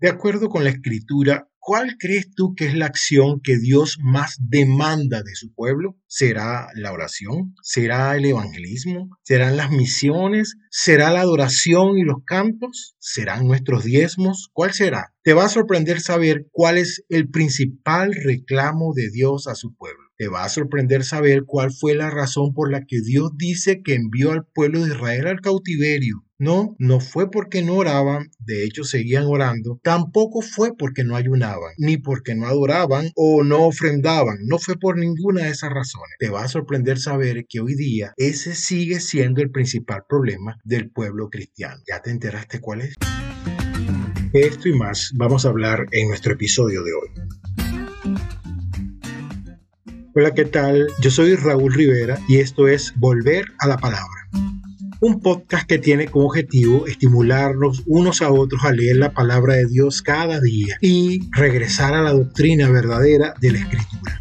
[0.00, 4.36] De acuerdo con la escritura, ¿cuál crees tú que es la acción que Dios más
[4.38, 5.96] demanda de su pueblo?
[6.06, 7.56] ¿Será la oración?
[7.64, 9.10] ¿Será el evangelismo?
[9.24, 10.54] ¿Serán las misiones?
[10.70, 12.94] ¿Será la adoración y los cantos?
[13.00, 14.50] ¿Serán nuestros diezmos?
[14.52, 15.14] ¿Cuál será?
[15.24, 20.04] Te va a sorprender saber cuál es el principal reclamo de Dios a su pueblo.
[20.16, 23.96] Te va a sorprender saber cuál fue la razón por la que Dios dice que
[23.96, 26.22] envió al pueblo de Israel al cautiverio.
[26.40, 31.72] No, no fue porque no oraban, de hecho seguían orando, tampoco fue porque no ayunaban,
[31.78, 36.14] ni porque no adoraban o no ofrendaban, no fue por ninguna de esas razones.
[36.20, 40.92] Te va a sorprender saber que hoy día ese sigue siendo el principal problema del
[40.92, 41.82] pueblo cristiano.
[41.88, 42.94] ¿Ya te enteraste cuál es?
[44.32, 47.08] Esto y más vamos a hablar en nuestro episodio de hoy.
[50.14, 50.86] Hola, ¿qué tal?
[51.00, 54.17] Yo soy Raúl Rivera y esto es Volver a la Palabra.
[55.00, 59.66] Un podcast que tiene como objetivo estimularnos unos a otros a leer la palabra de
[59.66, 64.20] Dios cada día y regresar a la doctrina verdadera de la Escritura.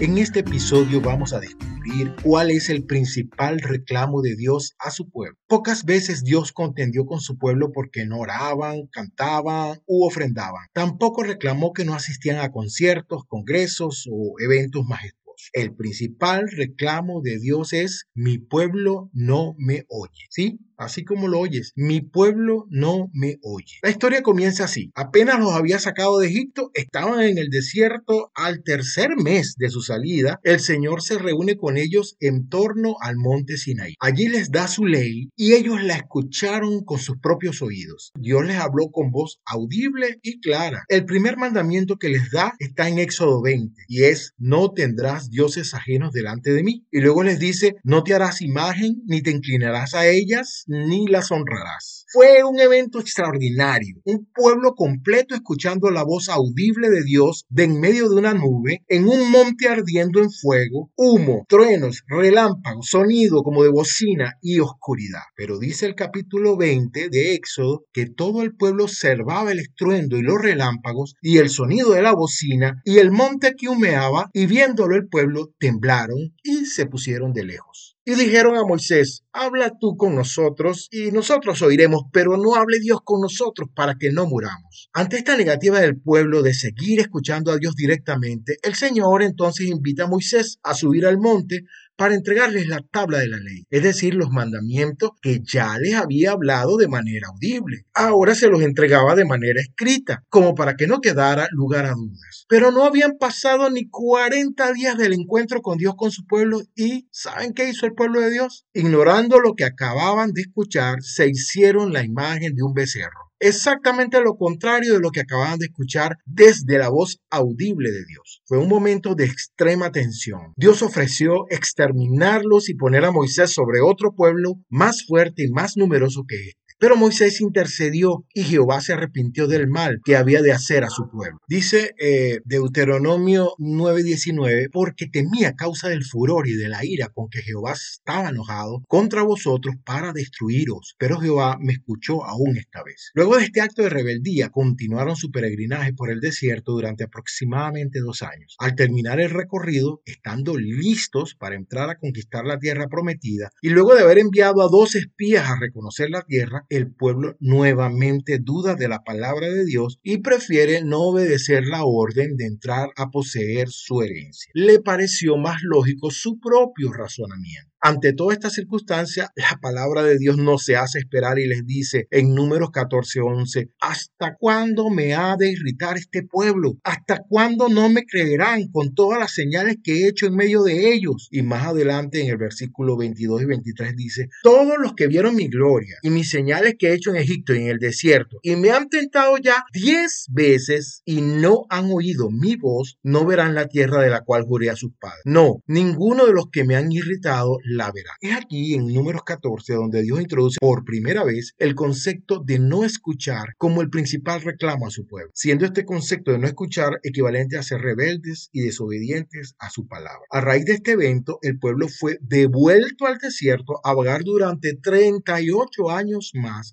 [0.00, 5.08] En este episodio vamos a descubrir cuál es el principal reclamo de Dios a su
[5.08, 5.38] pueblo.
[5.46, 10.66] Pocas veces Dios contendió con su pueblo porque no oraban, cantaban u ofrendaban.
[10.74, 15.21] Tampoco reclamó que no asistían a conciertos, congresos o eventos majestuosos.
[15.52, 20.26] El principal reclamo de Dios es mi pueblo no me oye.
[20.30, 20.58] ¿Sí?
[20.84, 23.78] Así como lo oyes, mi pueblo no me oye.
[23.82, 24.90] La historia comienza así.
[24.94, 29.82] Apenas los había sacado de Egipto, estaban en el desierto al tercer mes de su
[29.82, 30.40] salida.
[30.42, 33.94] El Señor se reúne con ellos en torno al monte Sinaí.
[34.00, 38.12] Allí les da su ley y ellos la escucharon con sus propios oídos.
[38.18, 40.84] Dios les habló con voz audible y clara.
[40.88, 45.74] El primer mandamiento que les da está en Éxodo 20 y es no tendrás dioses
[45.74, 46.86] ajenos delante de mí.
[46.90, 51.30] Y luego les dice no te harás imagen ni te inclinarás a ellas ni las
[51.30, 52.04] honrarás.
[52.12, 57.80] Fue un evento extraordinario, un pueblo completo escuchando la voz audible de Dios de en
[57.80, 63.62] medio de una nube, en un monte ardiendo en fuego, humo, truenos, relámpagos, sonido como
[63.62, 65.22] de bocina y oscuridad.
[65.36, 70.22] Pero dice el capítulo 20 de Éxodo que todo el pueblo observaba el estruendo y
[70.22, 74.96] los relámpagos y el sonido de la bocina y el monte que humeaba y viéndolo
[74.96, 77.91] el pueblo temblaron y se pusieron de lejos.
[78.04, 82.98] Y dijeron a Moisés, habla tú con nosotros y nosotros oiremos, pero no hable Dios
[83.04, 84.90] con nosotros para que no muramos.
[84.92, 90.04] Ante esta negativa del pueblo de seguir escuchando a Dios directamente, el Señor entonces invita
[90.04, 91.62] a Moisés a subir al monte
[91.96, 96.32] para entregarles la tabla de la ley, es decir, los mandamientos que ya les había
[96.32, 97.84] hablado de manera audible.
[97.94, 102.46] Ahora se los entregaba de manera escrita, como para que no quedara lugar a dudas.
[102.48, 107.08] Pero no habían pasado ni 40 días del encuentro con Dios con su pueblo y
[107.10, 108.66] ¿saben qué hizo el pueblo de Dios?
[108.72, 114.36] Ignorando lo que acababan de escuchar, se hicieron la imagen de un becerro exactamente lo
[114.36, 118.42] contrario de lo que acababan de escuchar desde la voz audible de Dios.
[118.46, 120.52] Fue un momento de extrema tensión.
[120.56, 126.24] Dios ofreció exterminarlos y poner a Moisés sobre otro pueblo más fuerte y más numeroso
[126.26, 126.52] que él.
[126.78, 131.08] Pero Moisés intercedió y Jehová se arrepintió del mal que había de hacer a su
[131.10, 131.38] pueblo.
[131.48, 137.42] Dice eh, Deuteronomio 9:19, porque temía causa del furor y de la ira con que
[137.42, 140.94] Jehová estaba enojado contra vosotros para destruiros.
[140.98, 143.10] Pero Jehová me escuchó aún esta vez.
[143.14, 148.22] Luego de este acto de rebeldía, continuaron su peregrinaje por el desierto durante aproximadamente dos
[148.22, 148.56] años.
[148.58, 153.94] Al terminar el recorrido, estando listos para entrar a conquistar la tierra prometida, y luego
[153.94, 158.88] de haber enviado a dos espías a reconocer la tierra, el pueblo nuevamente duda de
[158.88, 164.02] la palabra de Dios y prefiere no obedecer la orden de entrar a poseer su
[164.02, 164.50] herencia.
[164.54, 167.72] Le pareció más lógico su propio razonamiento.
[167.84, 172.06] Ante toda esta circunstancia, la palabra de Dios no se hace esperar y les dice
[172.12, 176.78] en números 14:11, ¿hasta cuándo me ha de irritar este pueblo?
[176.84, 180.94] ¿Hasta cuándo no me creerán con todas las señales que he hecho en medio de
[180.94, 181.26] ellos?
[181.32, 185.48] Y más adelante en el versículo 22 y 23 dice, todos los que vieron mi
[185.48, 186.30] gloria y mis
[186.78, 190.26] que he hecho en Egipto y en el desierto y me han tentado ya diez
[190.30, 194.70] veces y no han oído mi voz, no verán la tierra de la cual juré
[194.70, 195.22] a sus padres.
[195.24, 198.12] No, ninguno de los que me han irritado la verá.
[198.20, 202.84] Es aquí en números 14 donde Dios introduce por primera vez el concepto de no
[202.84, 207.56] escuchar como el principal reclamo a su pueblo, siendo este concepto de no escuchar equivalente
[207.56, 210.22] a ser rebeldes y desobedientes a su palabra.
[210.30, 215.90] A raíz de este evento, el pueblo fue devuelto al desierto a vagar durante 38
[215.90, 216.32] años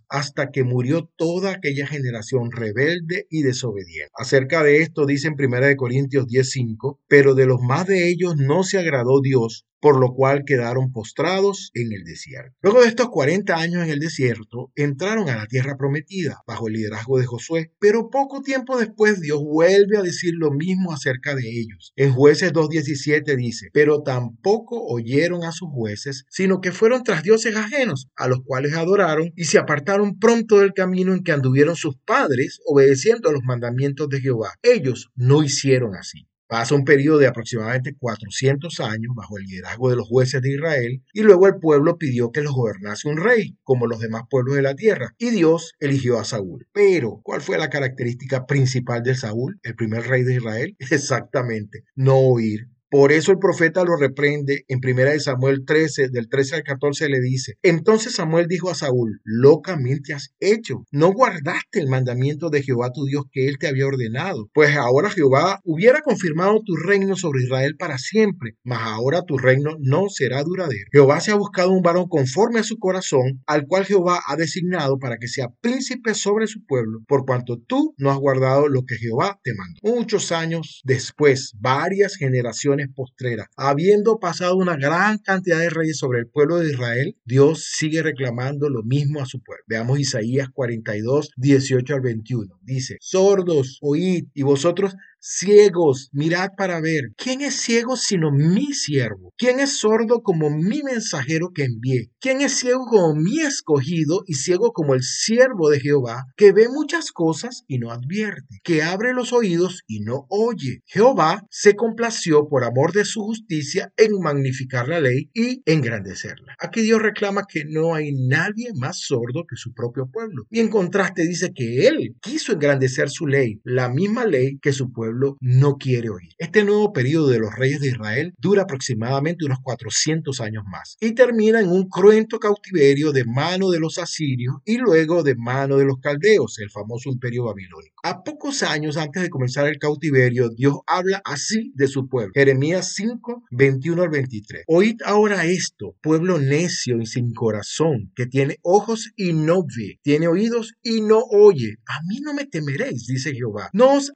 [0.09, 4.11] hasta que murió toda aquella generación rebelde y desobediente.
[4.15, 8.63] Acerca de esto dice en 1 Corintios 10:5, pero de los más de ellos no
[8.63, 12.55] se agradó Dios por lo cual quedaron postrados en el desierto.
[12.61, 16.73] Luego de estos 40 años en el desierto, entraron a la tierra prometida bajo el
[16.73, 21.49] liderazgo de Josué, pero poco tiempo después Dios vuelve a decir lo mismo acerca de
[21.49, 21.93] ellos.
[21.95, 27.55] En jueces 2.17 dice, pero tampoco oyeron a sus jueces, sino que fueron tras dioses
[27.55, 31.97] ajenos, a los cuales adoraron y se apartaron pronto del camino en que anduvieron sus
[32.05, 34.53] padres, obedeciendo a los mandamientos de Jehová.
[34.61, 36.28] Ellos no hicieron así.
[36.49, 41.03] Pasa un periodo de aproximadamente 400 años bajo el liderazgo de los jueces de Israel
[41.13, 44.63] y luego el pueblo pidió que los gobernase un rey, como los demás pueblos de
[44.63, 46.67] la tierra, y Dios eligió a Saúl.
[46.73, 50.75] Pero, ¿cuál fue la característica principal de Saúl, el primer rey de Israel?
[50.89, 56.55] Exactamente, no oír por eso el profeta lo reprende en 1 Samuel 13, del 13
[56.55, 61.87] al 14 le dice, entonces Samuel dijo a Saúl, locamente has hecho, no guardaste el
[61.87, 66.61] mandamiento de Jehová tu Dios que él te había ordenado, pues ahora Jehová hubiera confirmado
[66.65, 70.87] tu reino sobre Israel para siempre, mas ahora tu reino no será duradero.
[70.91, 74.97] Jehová se ha buscado un varón conforme a su corazón, al cual Jehová ha designado
[74.97, 78.95] para que sea príncipe sobre su pueblo, por cuanto tú no has guardado lo que
[78.95, 79.79] Jehová te mandó.
[79.83, 83.47] Muchos años después, varias generaciones postreras.
[83.57, 88.69] Habiendo pasado una gran cantidad de reyes sobre el pueblo de Israel, Dios sigue reclamando
[88.69, 89.63] lo mismo a su pueblo.
[89.67, 92.59] Veamos Isaías 42, 18 al 21.
[92.61, 97.11] Dice, sordos, oíd, y vosotros Ciegos, mirad para ver.
[97.17, 99.33] ¿Quién es ciego sino mi siervo?
[99.37, 102.09] ¿Quién es sordo como mi mensajero que envié?
[102.21, 106.69] ¿Quién es ciego como mi escogido y ciego como el siervo de Jehová, que ve
[106.69, 110.83] muchas cosas y no advierte, que abre los oídos y no oye?
[110.85, 116.55] Jehová se complació por amor de su justicia en magnificar la ley y engrandecerla.
[116.59, 120.45] Aquí Dios reclama que no hay nadie más sordo que su propio pueblo.
[120.49, 124.93] Y en contraste dice que él quiso engrandecer su ley, la misma ley que su
[124.93, 125.08] pueblo
[125.39, 126.29] no quiere oír.
[126.37, 131.13] Este nuevo periodo de los reyes de Israel dura aproximadamente unos 400 años más y
[131.13, 135.85] termina en un cruento cautiverio de mano de los asirios y luego de mano de
[135.85, 137.95] los caldeos, el famoso imperio babilónico.
[138.03, 142.31] A pocos años antes de comenzar el cautiverio, Dios habla así de su pueblo.
[142.33, 144.63] Jeremías 5, 21 al 23.
[144.67, 150.27] Oíd ahora esto, pueblo necio y sin corazón, que tiene ojos y no ve, tiene
[150.27, 151.75] oídos y no oye.
[151.85, 153.69] A mí no me temeréis, dice Jehová.
[153.73, 154.11] No os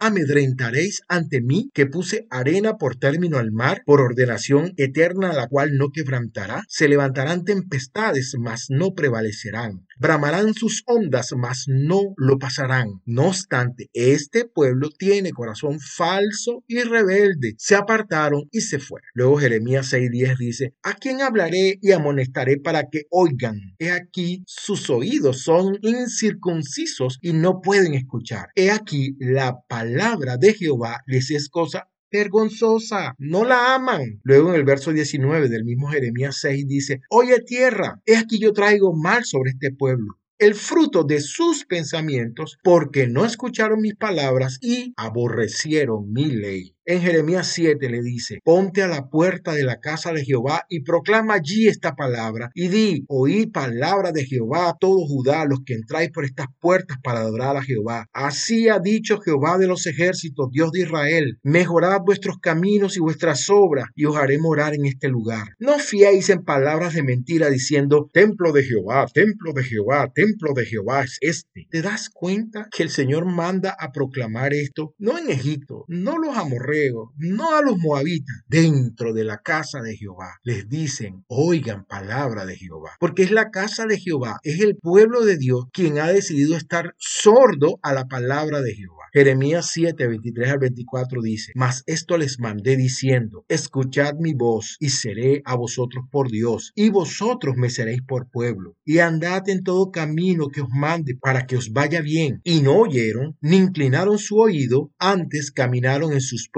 [1.08, 5.90] ante mí que puse arena por término al mar, por ordenación eterna la cual no
[5.90, 6.64] quebrantará?
[6.68, 9.86] Se levantarán tempestades, mas no prevalecerán.
[10.00, 13.02] Bramarán sus ondas, mas no lo pasarán.
[13.06, 17.56] No obstante, este pueblo tiene corazón falso y rebelde.
[17.58, 19.08] Se apartaron y se fueron.
[19.14, 23.76] Luego Jeremías 6:10 dice, ¿a quién hablaré y amonestaré para que oigan?
[23.80, 28.50] He aquí, sus oídos son incircuncisos y no pueden escuchar.
[28.56, 34.22] He aquí, la palabra de Jehová les es cosa vergonzosa, no la aman.
[34.24, 38.54] Luego en el verso 19 del mismo Jeremías 6 dice, oye tierra, es aquí yo
[38.54, 44.58] traigo mal sobre este pueblo el fruto de sus pensamientos, porque no escucharon mis palabras
[44.62, 46.76] y aborrecieron mi ley.
[46.86, 50.82] En Jeremías 7 le dice, ponte a la puerta de la casa de Jehová y
[50.82, 55.76] proclama allí esta palabra y di, oí palabra de Jehová a todo Judá, los que
[55.76, 58.08] entráis por estas puertas para adorar a Jehová.
[58.12, 63.50] Así ha dicho Jehová de los ejércitos, Dios de Israel, mejorad vuestros caminos y vuestras
[63.50, 65.54] obras y os haré morar en este lugar.
[65.60, 70.66] No fiéis en palabras de mentira diciendo, templo de Jehová, templo de Jehová, templo de
[70.66, 71.66] Jehová es este.
[71.70, 74.94] ¿Te das cuenta que el Señor manda a proclamar esto?
[74.98, 76.73] No en Egipto, no los amorreos,
[77.18, 80.40] no a los moabitas, dentro de la casa de Jehová.
[80.44, 85.26] Les dicen, oigan palabra de Jehová, porque es la casa de Jehová, es el pueblo
[85.26, 89.04] de Dios quien ha decidido estar sordo a la palabra de Jehová.
[89.14, 94.90] Jeremías 7, 23 al 24 dice, Mas esto les mandé diciendo, escuchad mi voz y
[94.90, 99.92] seré a vosotros por Dios, y vosotros me seréis por pueblo, y andad en todo
[99.92, 102.42] camino que os mande para que os vaya bien.
[102.44, 106.50] Y no oyeron, ni inclinaron su oído, antes caminaron en sus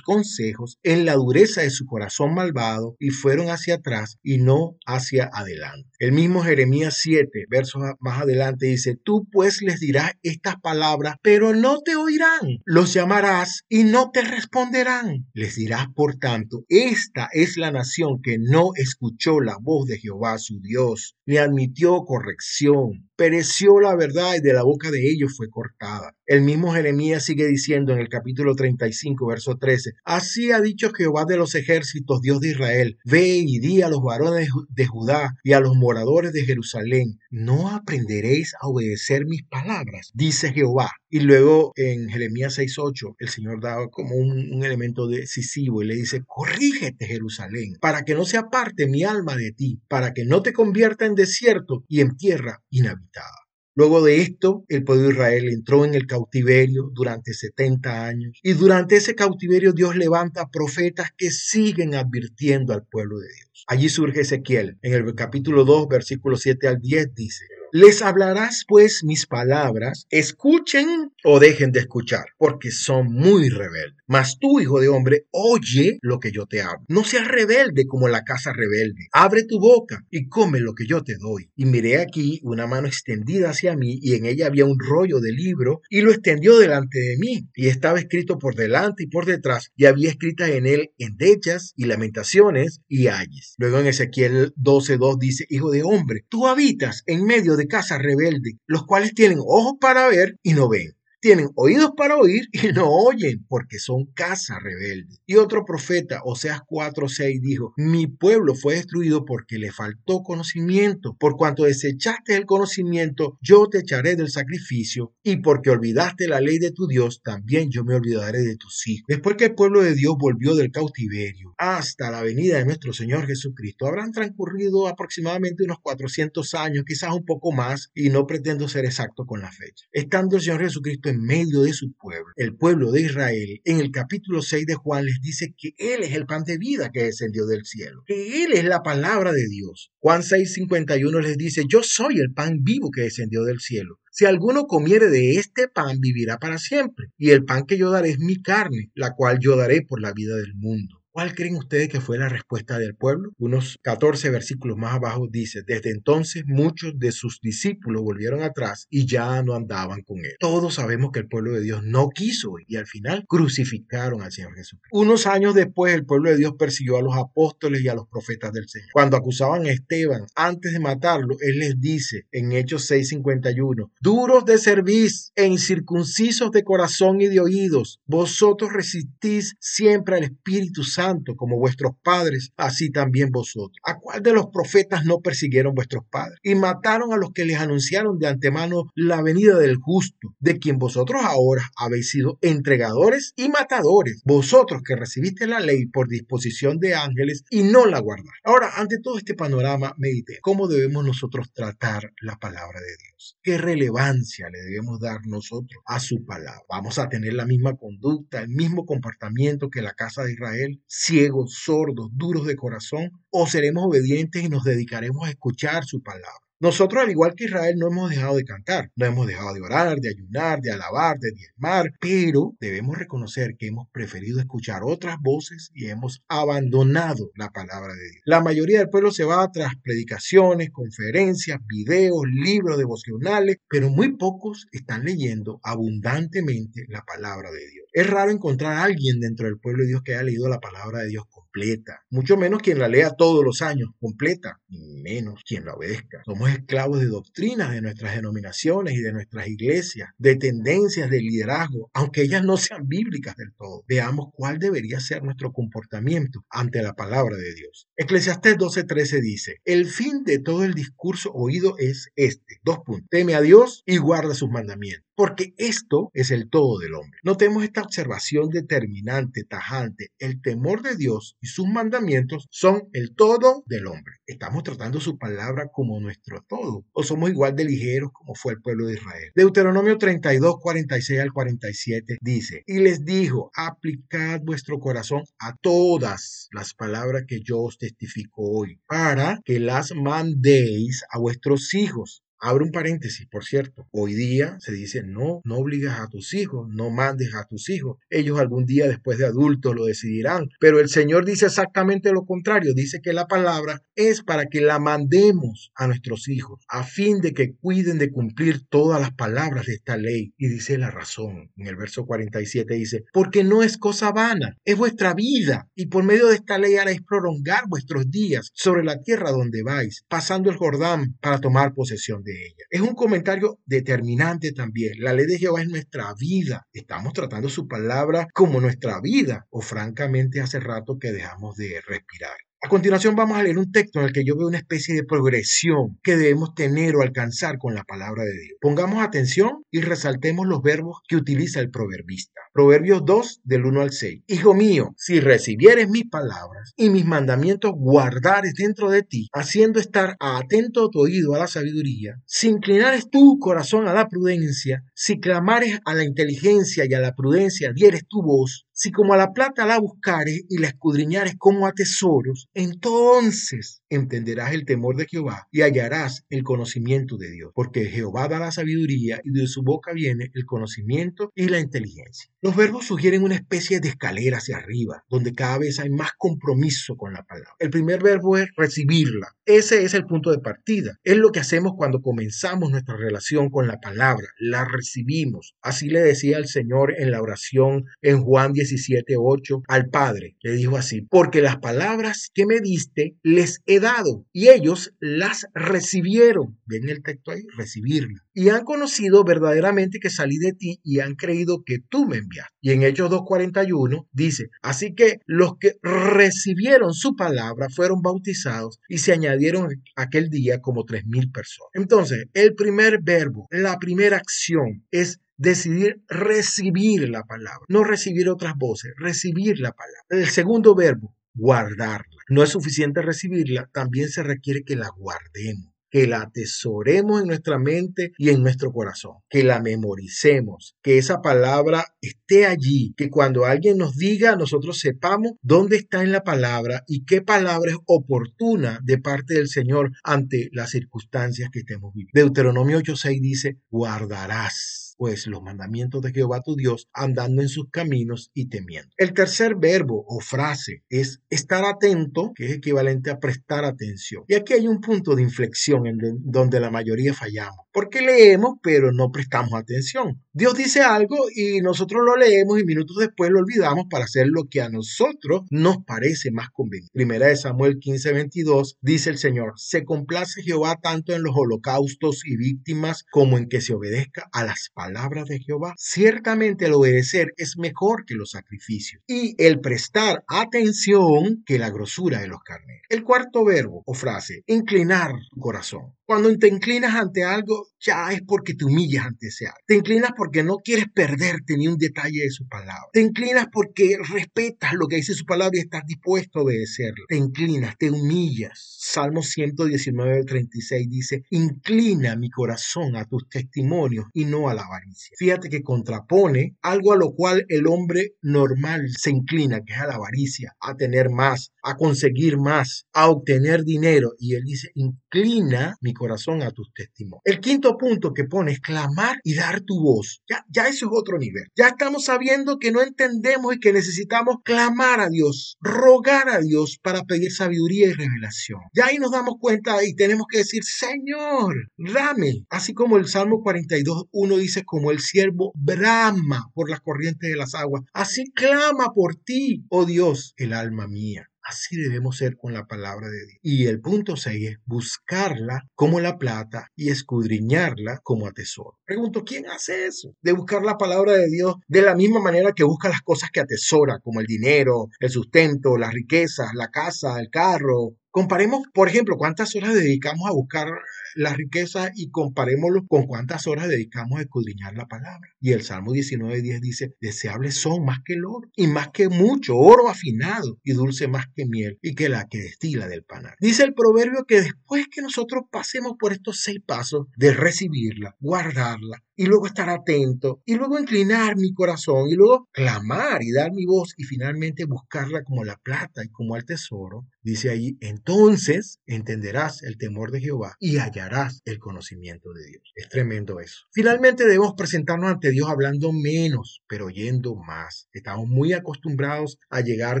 [0.04, 5.30] consejos, en la dureza de su corazón malvado, y fueron hacia atrás y no hacia
[5.32, 5.88] adelante.
[5.98, 11.54] El mismo Jeremías 7, versos más adelante dice, Tú pues les dirás estas palabras, pero
[11.54, 12.58] no te oirán.
[12.64, 15.26] Los llamarás y no te responderán.
[15.32, 20.38] Les dirás, por tanto, esta es la nación que no escuchó la voz de Jehová
[20.38, 23.10] su Dios, ni admitió corrección.
[23.22, 26.16] Pereció la verdad y de la boca de ellos fue cortada.
[26.26, 31.24] El mismo Jeremías sigue diciendo en el capítulo 35, verso 13, Así ha dicho Jehová
[31.24, 35.52] de los ejércitos, Dios de Israel, ve y di a los varones de Judá y
[35.52, 40.10] a los moradores de Jerusalén, ¿no aprenderéis a obedecer mis palabras?
[40.14, 40.92] Dice Jehová.
[41.08, 45.94] Y luego en Jeremías 6.8 el Señor da como un, un elemento decisivo y le
[45.94, 50.42] dice, corrígete Jerusalén, para que no se aparte mi alma de ti, para que no
[50.42, 53.41] te convierta en desierto y en tierra inhabitada.
[53.74, 58.52] Luego de esto, el pueblo de Israel entró en el cautiverio durante 70 años y
[58.52, 63.64] durante ese cautiverio Dios levanta profetas que siguen advirtiendo al pueblo de Dios.
[63.68, 64.78] Allí surge Ezequiel.
[64.82, 71.10] En el capítulo 2, versículo 7 al 10 dice, les hablarás pues mis palabras, escuchen
[71.24, 74.01] o dejen de escuchar, porque son muy rebeldes.
[74.12, 76.84] Mas tú, hijo de hombre, oye lo que yo te hablo.
[76.86, 79.08] No seas rebelde como la casa rebelde.
[79.10, 81.50] Abre tu boca y come lo que yo te doy.
[81.56, 85.32] Y miré aquí una mano extendida hacia mí y en ella había un rollo de
[85.32, 87.48] libro y lo extendió delante de mí.
[87.54, 91.86] Y estaba escrito por delante y por detrás y había escritas en él endechas y
[91.86, 93.54] lamentaciones y ayes.
[93.56, 98.58] Luego en Ezequiel 12.2 dice, hijo de hombre, tú habitas en medio de casa rebelde,
[98.66, 100.92] los cuales tienen ojos para ver y no ven,
[101.22, 105.18] tienen oídos para oír y no oyen, porque son casa rebelde.
[105.24, 111.16] Y otro profeta, Oseas 4:6, dijo, mi pueblo fue destruido porque le faltó conocimiento.
[111.18, 116.58] Por cuanto desechaste el conocimiento, yo te echaré del sacrificio, y porque olvidaste la ley
[116.58, 119.04] de tu Dios, también yo me olvidaré de tus hijos.
[119.06, 123.28] Después que el pueblo de Dios volvió del cautiverio hasta la venida de nuestro Señor
[123.28, 128.86] Jesucristo, habrán transcurrido aproximadamente unos 400 años, quizás un poco más, y no pretendo ser
[128.86, 129.86] exacto con la fecha.
[129.92, 133.90] Estando el Señor Jesucristo en medio de su pueblo, el pueblo de Israel, en el
[133.90, 137.46] capítulo 6 de Juan les dice que Él es el pan de vida que descendió
[137.46, 139.92] del cielo, que Él es la palabra de Dios.
[139.98, 143.98] Juan 6:51 les dice, yo soy el pan vivo que descendió del cielo.
[144.10, 147.06] Si alguno comiere de este pan, vivirá para siempre.
[147.16, 150.12] Y el pan que yo daré es mi carne, la cual yo daré por la
[150.12, 151.01] vida del mundo.
[151.14, 153.32] ¿Cuál creen ustedes que fue la respuesta del pueblo?
[153.36, 159.06] Unos 14 versículos más abajo dice, desde entonces muchos de sus discípulos volvieron atrás y
[159.06, 160.32] ya no andaban con él.
[160.40, 164.54] Todos sabemos que el pueblo de Dios no quiso y al final crucificaron al Señor
[164.54, 164.80] Jesús.
[164.90, 168.54] Unos años después el pueblo de Dios persiguió a los apóstoles y a los profetas
[168.54, 168.88] del Señor.
[168.94, 174.56] Cuando acusaban a Esteban, antes de matarlo, él les dice en Hechos 6:51, duros de
[174.56, 181.01] cerviz e incircuncisos de corazón y de oídos, vosotros resistís siempre al Espíritu Santo
[181.36, 183.78] como vuestros padres, así también vosotros.
[183.84, 186.38] ¿A cuál de los profetas no persiguieron vuestros padres?
[186.42, 190.78] Y mataron a los que les anunciaron de antemano la venida del justo, de quien
[190.78, 196.94] vosotros ahora habéis sido entregadores y matadores, vosotros que recibiste la ley por disposición de
[196.94, 198.30] ángeles y no la guardáis.
[198.44, 203.38] Ahora, ante todo este panorama, medite, ¿cómo debemos nosotros tratar la palabra de Dios?
[203.42, 206.62] ¿Qué relevancia le debemos dar nosotros a su palabra?
[206.68, 210.82] ¿Vamos a tener la misma conducta, el mismo comportamiento que la casa de Israel?
[210.94, 216.30] Ciegos, sordos, duros de corazón, o seremos obedientes y nos dedicaremos a escuchar su palabra.
[216.62, 219.98] Nosotros, al igual que Israel, no hemos dejado de cantar, no hemos dejado de orar,
[219.98, 225.72] de ayunar, de alabar, de diezmar, pero debemos reconocer que hemos preferido escuchar otras voces
[225.74, 228.22] y hemos abandonado la palabra de Dios.
[228.26, 234.68] La mayoría del pueblo se va tras predicaciones, conferencias, videos, libros devocionales, pero muy pocos
[234.70, 237.86] están leyendo abundantemente la palabra de Dios.
[237.92, 241.00] Es raro encontrar a alguien dentro del pueblo de Dios que haya leído la palabra
[241.00, 245.64] de Dios completa, mucho menos quien la lea todos los años completa, y menos quien
[245.66, 246.22] la obedezca.
[246.24, 251.90] Somos esclavos de doctrinas de nuestras denominaciones y de nuestras iglesias, de tendencias de liderazgo,
[251.92, 253.84] aunque ellas no sean bíblicas del todo.
[253.86, 257.86] Veamos cuál debería ser nuestro comportamiento ante la palabra de Dios.
[257.96, 263.34] Eclesiastés 12:13 dice, el fin de todo el discurso oído es este, dos puntos, teme
[263.34, 267.18] a Dios y guarda sus mandamientos porque esto es el todo del hombre.
[267.22, 270.10] Notemos esta observación determinante, tajante.
[270.18, 274.14] El temor de Dios y sus mandamientos son el todo del hombre.
[274.26, 278.62] Estamos tratando su palabra como nuestro todo, o somos igual de ligeros como fue el
[278.62, 279.32] pueblo de Israel.
[279.34, 286.74] Deuteronomio 32, 46 al 47 dice, y les dijo, aplicad vuestro corazón a todas las
[286.74, 292.72] palabras que yo os testifico hoy, para que las mandéis a vuestros hijos Abro un
[292.72, 293.86] paréntesis, por cierto.
[293.92, 297.98] Hoy día se dice, no, no obligas a tus hijos, no mandes a tus hijos.
[298.10, 300.48] Ellos algún día después de adultos lo decidirán.
[300.58, 302.74] Pero el Señor dice exactamente lo contrario.
[302.74, 307.32] Dice que la palabra es para que la mandemos a nuestros hijos, a fin de
[307.32, 310.34] que cuiden de cumplir todas las palabras de esta ley.
[310.36, 311.52] Y dice la razón.
[311.56, 315.70] En el verso 47 dice, porque no es cosa vana, es vuestra vida.
[315.76, 320.04] Y por medio de esta ley haréis prolongar vuestros días sobre la tierra donde vais,
[320.08, 322.31] pasando el Jordán para tomar posesión de
[322.70, 324.92] Es un comentario determinante también.
[324.98, 326.66] La ley de Jehová es nuestra vida.
[326.72, 332.36] Estamos tratando su palabra como nuestra vida o francamente hace rato que dejamos de respirar.
[332.64, 335.02] A continuación vamos a leer un texto en el que yo veo una especie de
[335.02, 338.56] progresión que debemos tener o alcanzar con la palabra de Dios.
[338.60, 342.40] Pongamos atención y resaltemos los verbos que utiliza el proverbista.
[342.52, 344.22] Proverbios 2 del 1 al 6.
[344.28, 350.16] Hijo mío, si recibieres mis palabras y mis mandamientos guardares dentro de ti, haciendo estar
[350.20, 355.80] atento tu oído a la sabiduría, si inclinares tu corazón a la prudencia, si clamares
[355.84, 359.64] a la inteligencia y a la prudencia dieres tu voz, si como a la plata
[359.64, 365.60] la buscares y la escudriñares como a tesoros, entonces entenderás el temor de Jehová y
[365.62, 370.32] hallarás el conocimiento de Dios, porque Jehová da la sabiduría y de su boca viene
[370.34, 372.32] el conocimiento y la inteligencia.
[372.40, 376.96] Los verbos sugieren una especie de escalera hacia arriba, donde cada vez hay más compromiso
[376.96, 377.54] con la palabra.
[377.60, 379.28] El primer verbo es recibirla.
[379.44, 381.00] Ese es el punto de partida.
[381.02, 384.28] Es lo que hacemos cuando comenzamos nuestra relación con la palabra.
[384.38, 385.56] La recibimos.
[385.60, 390.36] Así le decía el Señor en la oración en Juan 17:8 al Padre.
[390.42, 395.48] Le dijo así, porque las palabras que me diste les he dado y ellos las
[395.54, 396.60] recibieron.
[396.66, 398.20] Ven el texto ahí, recibirla.
[398.34, 402.54] Y han conocido verdaderamente que salí de ti y han creído que tú me enviaste.
[402.60, 408.98] Y en Hechos 2:41 dice, así que los que recibieron su palabra fueron bautizados y
[408.98, 411.70] se añadieron aquel día como tres mil personas.
[411.74, 418.54] Entonces, el primer verbo, la primera acción es decidir recibir la palabra, no recibir otras
[418.56, 420.02] voces, recibir la palabra.
[420.08, 422.22] El segundo verbo, guardarla.
[422.28, 427.58] No es suficiente recibirla, también se requiere que la guardemos que la atesoremos en nuestra
[427.58, 433.44] mente y en nuestro corazón, que la memoricemos, que esa palabra esté allí, que cuando
[433.44, 438.80] alguien nos diga, nosotros sepamos dónde está en la palabra y qué palabra es oportuna
[438.82, 442.12] de parte del Señor ante las circunstancias que estemos viviendo.
[442.14, 448.30] Deuteronomio 8:6 dice, guardarás pues los mandamientos de Jehová tu Dios, andando en sus caminos
[448.34, 448.90] y temiendo.
[448.96, 454.24] El tercer verbo o frase es estar atento, que es equivalente a prestar atención.
[454.28, 458.92] Y aquí hay un punto de inflexión en donde la mayoría fallamos, porque leemos pero
[458.92, 460.22] no prestamos atención.
[460.32, 464.44] Dios dice algo y nosotros lo leemos y minutos después lo olvidamos para hacer lo
[464.48, 466.90] que a nosotros nos parece más conveniente.
[466.92, 472.22] Primera de Samuel 15, 22 dice el Señor, se complace Jehová tanto en los holocaustos
[472.24, 475.74] y víctimas como en que se obedezca a las palabra de Jehová.
[475.76, 482.20] Ciertamente el obedecer es mejor que los sacrificios y el prestar atención que la grosura
[482.20, 482.82] de los carneros.
[482.88, 485.94] El cuarto verbo o frase, inclinar corazón.
[486.12, 489.56] Cuando te inclinas ante algo, ya es porque te humillas ante ese algo.
[489.66, 492.84] Te inclinas porque no quieres perderte ni un detalle de su palabra.
[492.92, 497.06] Te inclinas porque respetas lo que dice su palabra y estás dispuesto a obedecerlo.
[497.08, 498.76] Te inclinas, te humillas.
[498.78, 505.16] Salmo 119, 36 dice, inclina mi corazón a tus testimonios y no a la avaricia.
[505.16, 509.86] Fíjate que contrapone algo a lo cual el hombre normal se inclina, que es a
[509.86, 514.10] la avaricia, a tener más, a conseguir más, a obtener dinero.
[514.18, 517.22] Y él dice, inclina mi corazón a tus testimonios.
[517.24, 520.22] El quinto punto que pone es clamar y dar tu voz.
[520.28, 521.44] Ya, ya eso es otro nivel.
[521.56, 526.78] Ya estamos sabiendo que no entendemos y que necesitamos clamar a Dios, rogar a Dios
[526.82, 528.60] para pedir sabiduría y revelación.
[528.74, 532.44] Ya ahí nos damos cuenta y tenemos que decir, Señor, dame.
[532.50, 537.36] Así como el Salmo 42, 1 dice, como el siervo brama por las corrientes de
[537.36, 537.82] las aguas.
[537.92, 541.31] Así clama por ti, oh Dios, el alma mía.
[541.44, 543.38] Así debemos ser con la palabra de Dios.
[543.42, 548.78] Y el punto 6 es buscarla como la plata y escudriñarla como a tesoro.
[548.84, 550.14] Pregunto, ¿quién hace eso?
[550.22, 553.40] De buscar la palabra de Dios de la misma manera que busca las cosas que
[553.40, 557.96] atesora, como el dinero, el sustento, las riquezas, la casa, el carro.
[558.12, 560.68] Comparemos, por ejemplo, cuántas horas dedicamos a buscar
[561.14, 565.30] la riqueza y comparémoslo con cuántas horas dedicamos a escudriñar la palabra.
[565.40, 569.56] Y el Salmo 19.10 dice, deseables son más que el oro y más que mucho,
[569.56, 573.34] oro afinado y dulce más que miel y que la que destila del panal.
[573.40, 579.02] Dice el proverbio que después que nosotros pasemos por estos seis pasos de recibirla, guardarla,
[579.22, 583.66] y luego estar atento y luego inclinar mi corazón y luego clamar y dar mi
[583.66, 589.62] voz y finalmente buscarla como la plata y como el tesoro, dice allí, entonces entenderás
[589.62, 592.72] el temor de Jehová y hallarás el conocimiento de Dios.
[592.74, 593.60] Es tremendo eso.
[593.70, 597.86] Finalmente debemos presentarnos ante Dios hablando menos, pero oyendo más.
[597.92, 600.00] Estamos muy acostumbrados a llegar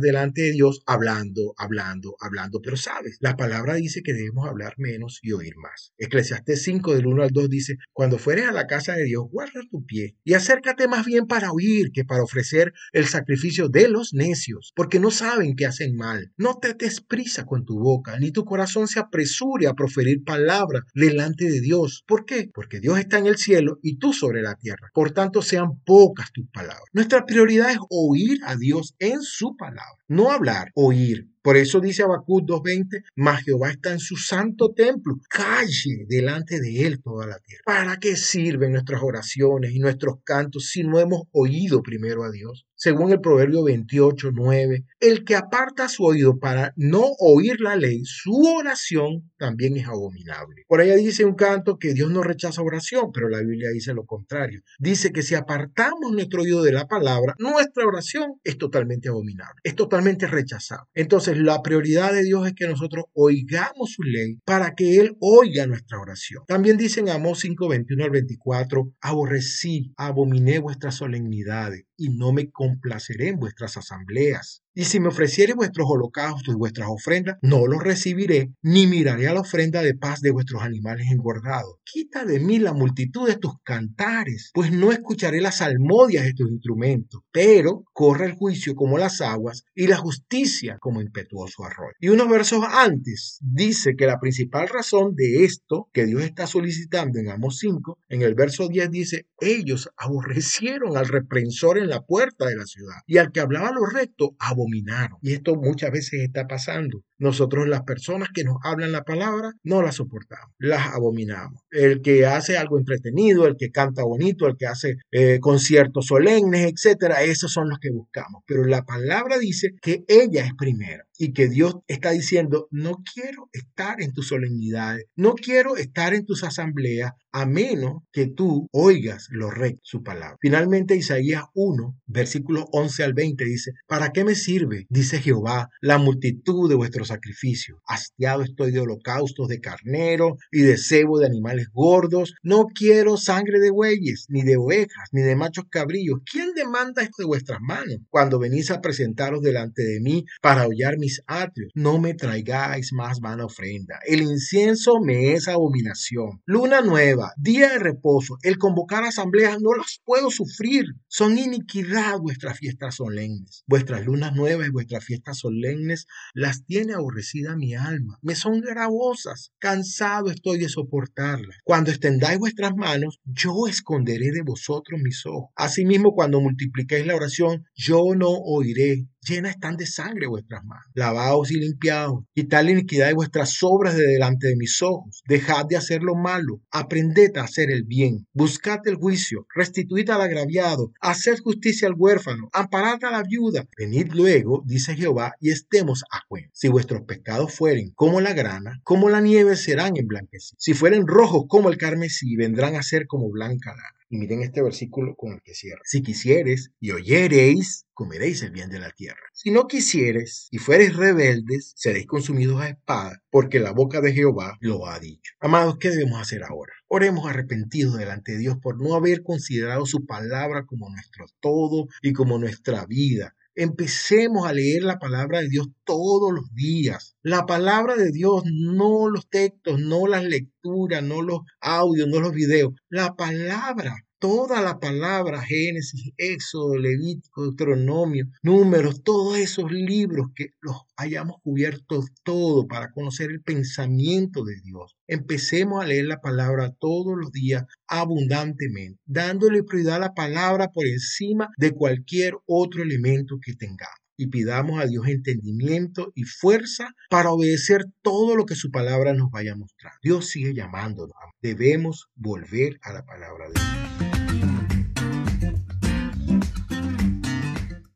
[0.00, 5.20] delante de Dios hablando, hablando, hablando, pero sabes, la palabra dice que debemos hablar menos
[5.22, 5.92] y oír más.
[5.96, 9.60] Eclesiastés 5 del 1 al 2 dice, cuando fueres a la casa de Dios, guarda
[9.70, 14.14] tu pie y acércate más bien para oír que para ofrecer el sacrificio de los
[14.14, 16.32] necios, porque no saben que hacen mal.
[16.36, 20.82] No te des prisa con tu boca, ni tu corazón se apresure a proferir palabras
[20.94, 22.04] delante de Dios.
[22.06, 22.50] ¿Por qué?
[22.52, 24.88] Porque Dios está en el cielo y tú sobre la tierra.
[24.94, 26.84] Por tanto, sean pocas tus palabras.
[26.92, 30.01] Nuestra prioridad es oír a Dios en su palabra.
[30.12, 31.28] No hablar, oír.
[31.42, 36.86] Por eso dice Habacuc 2.20, mas Jehová está en su santo templo, calle delante de
[36.86, 37.62] él toda la tierra.
[37.64, 42.66] ¿Para qué sirven nuestras oraciones y nuestros cantos si no hemos oído primero a Dios?
[42.84, 48.32] Según el Proverbio 28.9, el que aparta su oído para no oír la ley, su
[48.58, 50.64] oración también es abominable.
[50.66, 54.04] Por allá dice un canto que Dios no rechaza oración, pero la Biblia dice lo
[54.04, 54.62] contrario.
[54.80, 59.76] Dice que si apartamos nuestro oído de la palabra, nuestra oración es totalmente abominable, es
[59.76, 60.88] totalmente rechazada.
[60.92, 65.68] Entonces, la prioridad de Dios es que nosotros oigamos su ley para que Él oiga
[65.68, 66.42] nuestra oración.
[66.48, 73.28] También dicen Amós 5, 21 al 24, aborrecí, abominé vuestras solemnidades y no me complaceré
[73.28, 74.61] en vuestras asambleas.
[74.74, 79.34] Y si me ofreciere vuestros holocaustos y vuestras ofrendas, no los recibiré, ni miraré a
[79.34, 81.76] la ofrenda de paz de vuestros animales engordados.
[81.84, 86.50] Quita de mí la multitud de tus cantares, pues no escucharé las salmodias de tus
[86.50, 91.94] instrumentos, pero corre el juicio como las aguas y la justicia como impetuoso arroyo.
[92.00, 97.18] Y unos versos antes dice que la principal razón de esto que Dios está solicitando
[97.18, 102.46] en Amos 5, en el verso 10 dice, ellos aborrecieron al reprensor en la puerta
[102.46, 105.18] de la ciudad y al que hablaba lo recto, abominaron.
[105.22, 107.02] Y esto muchas veces está pasando.
[107.18, 111.62] Nosotros las personas que nos hablan la palabra no las soportamos, las abominamos.
[111.70, 116.72] El que hace algo entretenido, el que canta bonito, el que hace eh, conciertos solemnes,
[116.72, 118.42] etcétera, esos son los que buscamos.
[118.46, 123.48] Pero la palabra dice que ella es primera y que Dios está diciendo, no quiero
[123.52, 129.28] estar en tus solemnidades, no quiero estar en tus asambleas, a menos que tú oigas
[129.30, 130.36] lo recto, su palabra.
[130.40, 135.96] Finalmente, Isaías 1, versículos 11 al 20 dice, ¿para qué me sirve, dice Jehová, la
[135.96, 137.78] multitud de vuestros sacrificios?
[137.86, 142.34] Hastiado estoy de holocaustos de carnero y de cebo de animales gordos.
[142.42, 146.18] No quiero sangre de bueyes, ni de ovejas, ni de machos cabrillos.
[146.30, 147.98] ¿Quién demanda esto de vuestras manos?
[148.10, 151.70] Cuando venís a presentaros delante de mí para hollar mis atrios.
[151.74, 153.98] No me traigáis más vana ofrenda.
[154.06, 156.40] El incienso me es abominación.
[156.46, 160.86] Luna nueva, día de reposo, el convocar asambleas no las puedo sufrir.
[161.08, 163.64] Son iniquidad vuestras fiestas solemnes.
[163.66, 168.18] Vuestras lunas nuevas y vuestras fiestas solemnes las tiene aborrecida mi alma.
[168.22, 169.52] Me son gravosas.
[169.58, 171.56] Cansado estoy de soportarlas.
[171.64, 175.50] Cuando extendáis vuestras manos, yo esconderé de vosotros mis ojos.
[175.56, 180.84] Asimismo, cuando multipliquéis la oración, yo no oiré llenas están de sangre vuestras manos.
[180.94, 185.22] Lavaos y limpiaos, quitad la iniquidad de vuestras obras de delante de mis ojos.
[185.26, 188.26] Dejad de hacer lo malo, aprended a hacer el bien.
[188.32, 193.66] Buscad el juicio, restituid al agraviado, haced justicia al huérfano, amparad a la viuda.
[193.78, 196.50] Venid luego, dice Jehová, y estemos a cuenta.
[196.52, 200.56] Si vuestros pecados fueren como la grana, como la nieve serán emblanquecidos.
[200.58, 204.01] Si fueren rojos como el carmesí, vendrán a ser como blanca lana.
[204.12, 205.80] Y miren este versículo con el que cierra.
[205.84, 209.22] Si quisieres y oyereis, comeréis el bien de la tierra.
[209.32, 214.58] Si no quisieres y fuereis rebeldes, seréis consumidos a espada, porque la boca de Jehová
[214.60, 215.32] lo ha dicho.
[215.40, 216.74] Amados, ¿qué debemos hacer ahora?
[216.88, 222.12] Oremos arrepentidos delante de Dios por no haber considerado su palabra como nuestro todo y
[222.12, 223.34] como nuestra vida.
[223.54, 227.16] Empecemos a leer la palabra de Dios todos los días.
[227.22, 232.32] La palabra de Dios, no los textos, no las lecturas, no los audios, no los
[232.32, 232.72] videos.
[232.88, 240.76] La palabra toda la palabra, Génesis, Éxodo, Levítico, Deuteronomio, Números, todos esos libros que los
[240.96, 244.94] hayamos cubierto todo para conocer el pensamiento de Dios.
[245.08, 250.86] Empecemos a leer la palabra todos los días abundantemente, dándole prioridad a la palabra por
[250.86, 257.32] encima de cualquier otro elemento que tengamos y pidamos a Dios entendimiento y fuerza para
[257.32, 259.94] obedecer todo lo que su palabra nos vaya a mostrar.
[260.00, 261.16] Dios sigue llamándonos.
[261.40, 264.01] Debemos volver a la palabra de Dios.